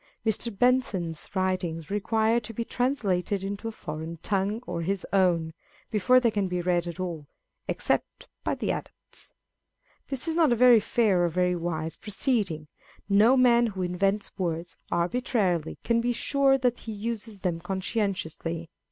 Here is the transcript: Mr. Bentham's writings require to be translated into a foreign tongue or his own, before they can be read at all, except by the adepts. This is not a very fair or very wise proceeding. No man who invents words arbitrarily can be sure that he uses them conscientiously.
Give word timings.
Mr. 0.25 0.49
Bentham's 0.57 1.29
writings 1.35 1.91
require 1.91 2.39
to 2.39 2.55
be 2.55 2.65
translated 2.65 3.43
into 3.43 3.67
a 3.67 3.71
foreign 3.71 4.17
tongue 4.23 4.59
or 4.65 4.81
his 4.81 5.05
own, 5.13 5.53
before 5.91 6.19
they 6.19 6.31
can 6.31 6.47
be 6.47 6.59
read 6.59 6.87
at 6.87 6.99
all, 6.99 7.27
except 7.67 8.27
by 8.43 8.55
the 8.55 8.71
adepts. 8.71 9.31
This 10.07 10.27
is 10.27 10.33
not 10.33 10.51
a 10.51 10.55
very 10.55 10.79
fair 10.79 11.23
or 11.23 11.29
very 11.29 11.55
wise 11.55 11.97
proceeding. 11.97 12.67
No 13.07 13.37
man 13.37 13.67
who 13.67 13.83
invents 13.83 14.35
words 14.39 14.75
arbitrarily 14.91 15.77
can 15.83 16.01
be 16.01 16.13
sure 16.13 16.57
that 16.57 16.79
he 16.79 16.91
uses 16.91 17.41
them 17.41 17.59
conscientiously. 17.59 18.71